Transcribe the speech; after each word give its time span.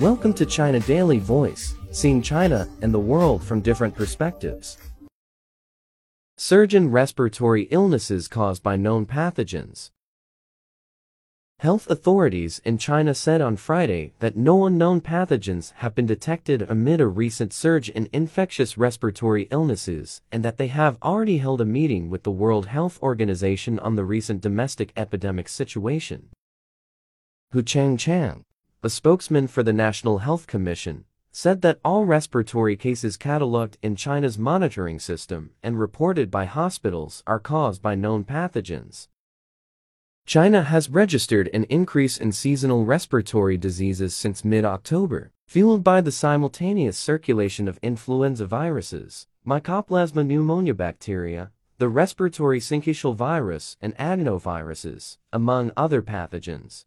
Welcome 0.00 0.32
to 0.34 0.46
China 0.46 0.78
Daily 0.78 1.18
Voice, 1.18 1.74
seeing 1.90 2.22
China 2.22 2.68
and 2.82 2.94
the 2.94 3.00
world 3.00 3.42
from 3.42 3.60
different 3.60 3.96
perspectives. 3.96 4.78
Surge 6.36 6.72
in 6.72 6.92
respiratory 6.92 7.64
illnesses 7.72 8.28
caused 8.28 8.62
by 8.62 8.76
known 8.76 9.06
pathogens. 9.06 9.90
Health 11.58 11.90
authorities 11.90 12.60
in 12.64 12.78
China 12.78 13.12
said 13.12 13.40
on 13.40 13.56
Friday 13.56 14.12
that 14.20 14.36
no 14.36 14.66
unknown 14.66 15.00
pathogens 15.00 15.72
have 15.78 15.96
been 15.96 16.06
detected 16.06 16.62
amid 16.62 17.00
a 17.00 17.08
recent 17.08 17.52
surge 17.52 17.88
in 17.88 18.08
infectious 18.12 18.78
respiratory 18.78 19.48
illnesses 19.50 20.22
and 20.30 20.44
that 20.44 20.58
they 20.58 20.68
have 20.68 20.96
already 21.02 21.38
held 21.38 21.60
a 21.60 21.64
meeting 21.64 22.08
with 22.08 22.22
the 22.22 22.30
World 22.30 22.66
Health 22.66 23.02
Organization 23.02 23.80
on 23.80 23.96
the 23.96 24.04
recent 24.04 24.42
domestic 24.42 24.92
epidemic 24.96 25.48
situation. 25.48 26.28
Hu 27.50 27.64
Qiangqiang, 27.64 28.44
a 28.82 28.88
spokesman 28.88 29.48
for 29.48 29.64
the 29.64 29.72
National 29.72 30.18
Health 30.18 30.46
Commission, 30.46 31.04
said 31.32 31.62
that 31.62 31.80
all 31.84 32.04
respiratory 32.04 32.76
cases 32.76 33.16
catalogued 33.16 33.76
in 33.82 33.96
China's 33.96 34.38
monitoring 34.38 35.00
system 35.00 35.50
and 35.62 35.78
reported 35.78 36.30
by 36.30 36.44
hospitals 36.44 37.22
are 37.26 37.40
caused 37.40 37.82
by 37.82 37.94
known 37.94 38.24
pathogens. 38.24 39.08
China 40.26 40.62
has 40.62 40.90
registered 40.90 41.48
an 41.52 41.64
increase 41.64 42.18
in 42.18 42.30
seasonal 42.30 42.84
respiratory 42.84 43.56
diseases 43.56 44.14
since 44.14 44.44
mid-October, 44.44 45.32
fueled 45.46 45.82
by 45.82 46.00
the 46.00 46.12
simultaneous 46.12 46.98
circulation 46.98 47.66
of 47.66 47.80
influenza 47.82 48.46
viruses, 48.46 49.26
Mycoplasma 49.46 50.24
pneumonia 50.26 50.74
bacteria, 50.74 51.50
the 51.78 51.88
respiratory 51.88 52.60
syncytial 52.60 53.14
virus 53.14 53.76
and 53.80 53.96
adenoviruses, 53.96 55.16
among 55.32 55.72
other 55.76 56.02
pathogens. 56.02 56.84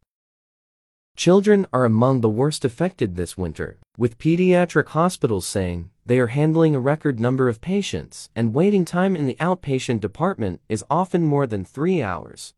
Children 1.15 1.67
are 1.71 1.85
among 1.85 2.21
the 2.21 2.29
worst 2.29 2.65
affected 2.65 3.15
this 3.15 3.38
winter, 3.38 3.77
with 3.98 4.17
pediatric 4.17 4.87
hospitals 4.87 5.45
saying 5.45 5.90
they 6.05 6.20
are 6.20 6.27
handling 6.27 6.76
a 6.76 6.79
record 6.79 7.20
number 7.20 7.48
of 7.48 7.62
patients 7.62 8.29
and 8.35 8.54
waiting 8.54 8.85
time 8.85 9.15
in 9.15 9.27
the 9.27 9.35
outpatient 9.35 9.99
department 9.99 10.62
is 10.67 10.84
often 10.89 11.23
more 11.23 11.45
than 11.45 11.63
three 11.63 12.01
hours. 12.01 12.54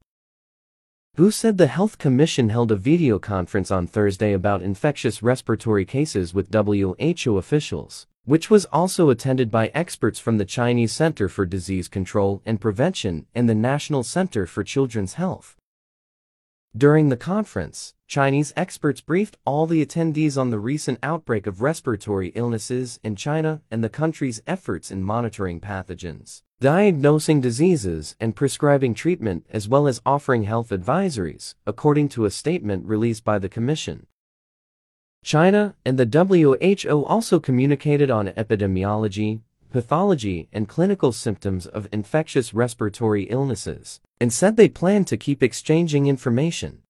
Hu 1.16 1.30
said 1.30 1.58
the 1.58 1.68
Health 1.68 1.98
Commission 1.98 2.50
held 2.50 2.72
a 2.72 2.76
video 2.76 3.20
conference 3.20 3.70
on 3.70 3.86
Thursday 3.86 4.34
about 4.34 4.64
infectious 4.64 5.22
respiratory 5.22 5.86
cases 5.86 6.34
with 6.34 6.52
WHO 6.52 7.38
officials, 7.38 8.08
which 8.26 8.50
was 8.50 8.66
also 8.66 9.10
attended 9.10 9.52
by 9.52 9.68
experts 9.76 10.20
from 10.20 10.38
the 10.38 10.46
Chinese 10.46 10.92
Center 10.92 11.28
for 11.28 11.46
Disease 11.46 11.88
Control 11.88 12.42
and 12.46 12.62
Prevention 12.62 13.28
and 13.36 13.50
the 13.50 13.56
National 13.56 14.04
Center 14.04 14.48
for 14.48 14.64
Children's 14.64 15.16
Health. 15.16 15.56
During 16.76 17.10
the 17.10 17.18
conference, 17.18 17.94
Chinese 18.08 18.52
experts 18.56 19.00
briefed 19.00 19.38
all 19.46 19.68
the 19.68 19.86
attendees 19.86 20.40
on 20.40 20.50
the 20.50 20.58
recent 20.58 20.98
outbreak 21.04 21.46
of 21.46 21.62
respiratory 21.62 22.30
illnesses 22.30 23.00
in 23.04 23.16
China 23.16 23.62
and 23.70 23.84
the 23.84 23.90
country's 23.90 24.42
efforts 24.48 24.90
in 24.90 25.04
monitoring 25.04 25.60
pathogens, 25.60 26.42
diagnosing 26.60 27.42
diseases, 27.42 28.16
and 28.20 28.36
prescribing 28.36 28.96
treatment 28.96 29.46
as 29.52 29.68
well 29.68 29.88
as 29.88 30.02
offering 30.04 30.46
health 30.46 30.70
advisories, 30.70 31.54
according 31.68 32.10
to 32.10 32.26
a 32.26 32.32
statement 32.32 32.88
released 32.88 33.24
by 33.24 33.38
the 33.38 33.50
Commission. 33.50 34.08
China 35.24 35.76
and 35.86 36.00
the 36.00 36.08
WHO 36.88 37.04
also 37.04 37.40
communicated 37.40 38.10
on 38.10 38.30
epidemiology, 38.30 39.42
pathology, 39.74 40.48
and 40.54 40.70
clinical 40.70 41.12
symptoms 41.12 41.66
of 41.66 41.90
infectious 41.92 42.54
respiratory 42.54 43.24
illnesses, 43.24 44.00
and 44.22 44.32
said 44.32 44.56
they 44.56 44.70
plan 44.70 45.04
to 45.04 45.18
keep 45.18 45.44
exchanging 45.44 46.08
information. 46.08 46.82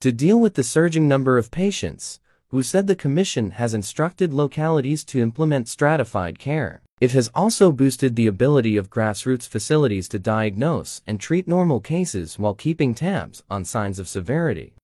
To 0.00 0.10
deal 0.10 0.40
with 0.40 0.54
the 0.54 0.64
surging 0.64 1.06
number 1.06 1.36
of 1.36 1.50
patients, 1.50 2.20
Hu 2.48 2.62
said 2.62 2.86
the 2.86 2.96
Commission 2.96 3.50
has 3.50 3.74
instructed 3.74 4.32
localities 4.32 5.04
to 5.06 5.20
implement 5.20 5.68
stratified 5.68 6.38
care. 6.38 6.80
It 7.00 7.10
has 7.10 7.30
also 7.34 7.72
boosted 7.72 8.14
the 8.14 8.28
ability 8.28 8.76
of 8.76 8.88
grassroots 8.88 9.48
facilities 9.48 10.08
to 10.08 10.18
diagnose 10.18 11.02
and 11.06 11.18
treat 11.18 11.48
normal 11.48 11.80
cases 11.80 12.38
while 12.38 12.54
keeping 12.54 12.94
tabs 12.94 13.42
on 13.50 13.64
signs 13.64 13.98
of 13.98 14.08
severity. 14.08 14.74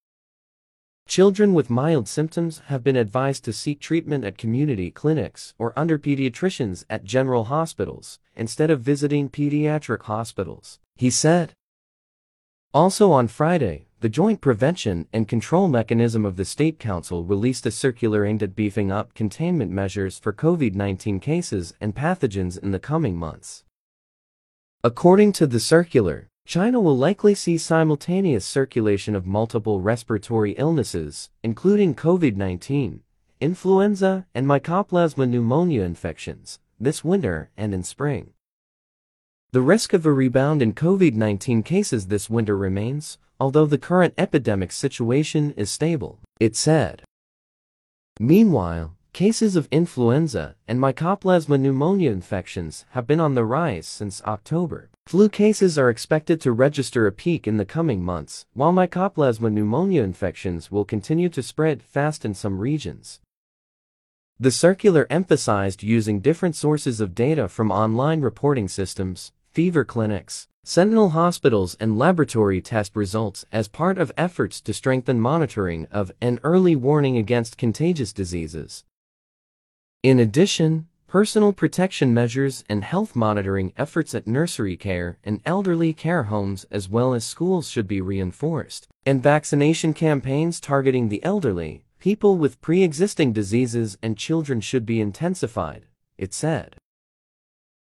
Children 1.11 1.55
with 1.55 1.71
mild 1.71 2.07
symptoms 2.07 2.63
have 2.67 2.85
been 2.85 2.95
advised 2.95 3.45
to 3.45 3.53
seek 3.53 3.81
treatment 3.81 4.25
at 4.25 4.39
community 4.39 4.93
clinics 4.93 5.55
or 5.59 5.77
under 5.77 5.99
pediatricians 5.99 6.85
at 6.89 7.03
general 7.03 7.47
hospitals 7.47 8.21
instead 8.37 8.71
of 8.71 8.83
visiting 8.83 9.29
pediatric 9.29 10.03
hospitals, 10.03 10.79
he 10.95 11.11
said. 11.11 11.53
Also 12.73 13.11
on 13.11 13.27
Friday, 13.27 13.87
the 13.99 14.09
Joint 14.09 14.41
Prevention 14.41 15.09
and 15.13 15.27
Control 15.27 15.67
Mechanism 15.67 16.25
of 16.25 16.37
the 16.37 16.45
State 16.45 16.79
Council 16.79 17.25
released 17.25 17.67
a 17.67 17.73
circular 17.73 18.25
aimed 18.25 18.45
at 18.45 18.55
beefing 18.55 18.93
up 18.93 19.13
containment 19.13 19.73
measures 19.73 20.17
for 20.21 20.33
COVID-19 20.33 21.21
cases 21.21 21.75
and 21.81 21.93
pathogens 21.93 22.57
in 22.57 22.71
the 22.71 22.79
coming 22.79 23.17
months. 23.17 23.65
According 24.85 25.33
to 25.33 25.49
the 25.49 25.59
circular, 25.59 26.30
China 26.47 26.81
will 26.81 26.97
likely 26.97 27.35
see 27.35 27.57
simultaneous 27.57 28.45
circulation 28.45 29.15
of 29.15 29.27
multiple 29.27 29.81
respiratory 29.81 30.53
illnesses, 30.53 31.31
including 31.43 31.95
COVID-19, 31.95 33.01
influenza, 33.41 34.27
and 34.35 34.47
Mycoplasma 34.47 35.29
pneumonia 35.29 35.83
infections, 35.83 36.59
this 36.79 37.05
winter 37.05 37.51
and 37.57 37.73
in 37.73 37.83
spring. 37.83 38.33
The 39.53 39.61
risk 39.61 39.93
of 39.93 40.07
a 40.07 40.13
rebound 40.13 40.63
in 40.63 40.75
COVID-19 40.75 41.65
cases 41.65 42.07
this 42.07 42.31
winter 42.31 42.57
remains, 42.57 43.19
although 43.41 43.67
the 43.67 43.79
current 43.79 44.15
epidemic 44.17 44.71
situation 44.71 45.53
is 45.57 45.71
stable, 45.71 46.21
it 46.39 46.55
said. 46.55 47.03
Meanwhile, 48.21 48.95
cases 49.13 49.57
of 49.57 49.69
influenza 49.71 50.55
and 50.69 50.79
Mycoplasma 50.79 51.59
pneumonia 51.59 52.11
infections 52.11 52.85
have 52.91 53.07
been 53.07 53.21
on 53.21 53.35
the 53.35 53.45
rise 53.45 53.87
since 53.87 54.23
October. 54.23 54.91
Flu 55.07 55.29
cases 55.29 55.77
are 55.77 55.91
expected 55.91 56.41
to 56.41 56.53
register 56.53 57.07
a 57.07 57.13
peak 57.13 57.47
in 57.47 57.57
the 57.57 57.65
coming 57.65 58.03
months, 58.03 58.47
while 58.55 58.73
Mycoplasma 58.73 59.53
pneumonia 59.53 60.03
infections 60.03 60.71
will 60.71 60.85
continue 60.85 61.29
to 61.29 61.43
spread 61.43 61.83
fast 61.83 62.25
in 62.25 62.35
some 62.35 62.59
regions. 62.59 63.21
The 64.39 64.51
circular 64.51 65.07
emphasized 65.11 65.83
using 65.83 66.21
different 66.21 66.57
sources 66.57 67.01
of 67.01 67.15
data 67.15 67.49
from 67.49 67.71
online 67.71 68.21
reporting 68.21 68.69
systems, 68.69 69.33
fever 69.53 69.85
clinics, 69.85 70.49
sentinel 70.63 71.11
hospitals 71.11 71.77
and 71.81 71.99
laboratory 71.99 72.61
test 72.61 72.95
results 72.95 73.45
as 73.51 73.67
part 73.67 73.99
of 73.99 74.13
efforts 74.17 74.61
to 74.61 74.73
strengthen 74.73 75.21
monitoring 75.21 75.87
of 75.91 76.13
and 76.21 76.39
early 76.43 76.77
warning 76.77 77.17
against 77.17 77.59
contagious 77.59 78.13
diseases. 78.13 78.85
In 80.03 80.19
addition, 80.19 80.87
Personal 81.11 81.53
protection 81.53 82.15
measures 82.15 82.63
and 82.69 82.85
health 82.85 83.17
monitoring 83.17 83.73
efforts 83.77 84.15
at 84.15 84.29
nursery 84.29 84.77
care 84.77 85.19
and 85.25 85.41
elderly 85.45 85.93
care 85.93 86.23
homes 86.23 86.65
as 86.71 86.89
well 86.89 87.15
as 87.15 87.25
schools 87.25 87.69
should 87.69 87.89
be 87.89 88.01
reinforced, 88.01 88.87
and 89.05 89.21
vaccination 89.21 89.93
campaigns 89.93 90.61
targeting 90.61 91.09
the 91.09 91.21
elderly, 91.25 91.83
people 91.99 92.39
with 92.39 92.61
pre-existing 92.61 93.33
diseases 93.33 93.99
and 94.01 94.17
children 94.17 94.61
should 94.61 94.87
be 94.87 95.01
intensified, 95.01 95.87
it 96.17 96.33
said. 96.33 96.77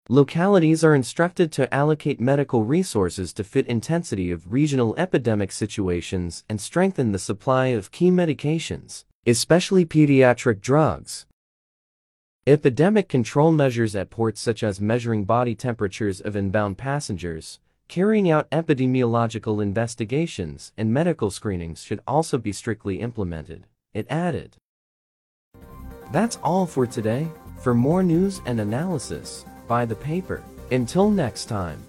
Localities 0.09 0.85
are 0.85 0.95
instructed 0.95 1.51
to 1.51 1.75
allocate 1.75 2.21
medical 2.21 2.63
resources 2.63 3.33
to 3.33 3.43
fit 3.43 3.67
intensity 3.67 4.31
of 4.31 4.53
regional 4.53 4.95
epidemic 4.97 5.51
situations 5.51 6.45
and 6.49 6.61
strengthen 6.61 7.11
the 7.11 7.19
supply 7.19 7.67
of 7.75 7.91
key 7.91 8.13
medications, 8.13 9.03
especially 9.27 9.85
pediatric 9.85 10.61
drugs, 10.61 11.27
Epidemic 12.49 13.09
control 13.09 13.51
measures 13.51 13.97
at 13.97 14.09
ports 14.09 14.41
such 14.41 14.63
as 14.63 14.81
measuring 14.81 15.25
body 15.25 15.53
temperatures 15.53 16.21
of 16.21 16.37
inbound 16.37 16.79
passengers, 16.79 17.59
carrying 17.89 18.31
out 18.31 18.49
epidemiological 18.51 19.61
investigations, 19.61 20.73
and 20.79 20.95
medical 20.95 21.29
screenings 21.29 21.83
should 21.83 21.99
also 22.07 22.39
be 22.39 22.53
strictly 22.53 23.01
implemented, 23.01 23.67
it 23.93 24.07
added. 24.09 24.57
That's 26.13 26.39
all 26.41 26.67
for 26.67 26.87
today. 26.87 27.27
For 27.59 27.75
more 27.75 28.05
news 28.05 28.41
and 28.47 28.61
analysis, 28.61 29.45
buy 29.67 29.85
the 29.85 29.97
paper. 29.97 30.41
Until 30.71 31.11
next 31.11 31.47
time. 31.47 31.83